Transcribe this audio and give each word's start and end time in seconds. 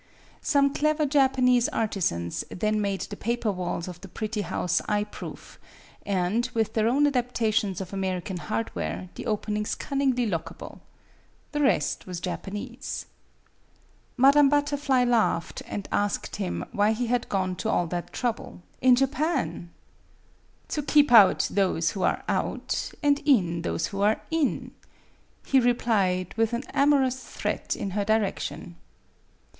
Some 0.41 0.73
clever 0.73 1.05
Japanese 1.05 1.69
artisans 1.69 2.43
then 2.49 2.81
made 2.81 3.01
the 3.01 3.15
paper 3.15 3.51
walls 3.51 3.87
of 3.87 4.01
the 4.01 4.07
pretty 4.07 4.41
house 4.41 4.81
eye 4.89 5.03
proof, 5.03 5.59
and, 6.07 6.49
with 6.55 6.73
their 6.73 6.87
own 6.87 7.05
adaptations 7.05 7.79
of 7.79 7.93
American 7.93 8.37
hardware, 8.37 9.09
the 9.13 9.27
openings 9.27 9.75
cun 9.75 9.99
ningly 9.99 10.27
lockable. 10.27 10.79
The 11.51 11.61
rest 11.61 12.07
was 12.07 12.19
Japanese. 12.19 13.05
Madame 14.17 14.49
Butterfly 14.49 15.03
laughed, 15.03 15.61
and 15.67 15.87
asked 15.91 16.37
him 16.37 16.53
MADAME 16.53 16.59
BUTTERFLY 16.73 16.77
5 16.79 16.79
why 16.79 16.91
he 16.93 17.05
had 17.05 17.29
gone 17.29 17.55
to 17.57 17.69
all 17.69 17.85
that 17.85 18.11
trouble 18.11 18.63
in 18.81 18.95
Japan!" 18.95 19.69
To 20.69 20.81
keep 20.81 21.11
out 21.11 21.47
those 21.51 21.91
who 21.91 22.01
are 22.01 22.23
out, 22.27 22.91
and 23.03 23.19
in 23.23 23.61
those 23.61 23.85
who 23.93 24.01
are 24.01 24.19
in," 24.31 24.71
he 25.45 25.59
replied, 25.59 26.33
with 26.37 26.53
an 26.53 26.63
amor 26.73 27.03
ous 27.03 27.23
threat 27.23 27.75
in 27.75 27.91
her 27.91 28.03
direction. 28.03 28.77